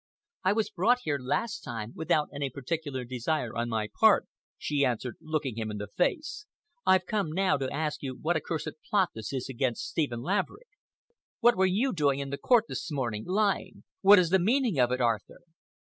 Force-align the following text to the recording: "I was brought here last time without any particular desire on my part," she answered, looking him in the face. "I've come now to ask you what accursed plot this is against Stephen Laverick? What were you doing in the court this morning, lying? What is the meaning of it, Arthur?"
"I 0.43 0.53
was 0.53 0.71
brought 0.71 1.01
here 1.03 1.19
last 1.19 1.59
time 1.59 1.93
without 1.95 2.29
any 2.33 2.49
particular 2.49 3.03
desire 3.05 3.55
on 3.55 3.69
my 3.69 3.87
part," 3.99 4.27
she 4.57 4.83
answered, 4.83 5.15
looking 5.21 5.57
him 5.57 5.69
in 5.69 5.77
the 5.77 5.85
face. 5.95 6.47
"I've 6.87 7.05
come 7.05 7.31
now 7.31 7.57
to 7.57 7.71
ask 7.71 8.01
you 8.01 8.15
what 8.15 8.35
accursed 8.35 8.73
plot 8.89 9.09
this 9.13 9.31
is 9.31 9.47
against 9.47 9.85
Stephen 9.85 10.21
Laverick? 10.21 10.69
What 11.39 11.55
were 11.55 11.67
you 11.67 11.93
doing 11.93 12.17
in 12.17 12.31
the 12.31 12.39
court 12.39 12.65
this 12.67 12.91
morning, 12.91 13.25
lying? 13.27 13.83
What 14.01 14.17
is 14.17 14.31
the 14.31 14.39
meaning 14.39 14.79
of 14.79 14.91
it, 14.91 15.01
Arthur?" 15.01 15.41